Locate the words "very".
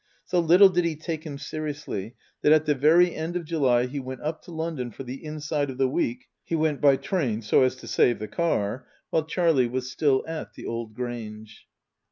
2.73-3.13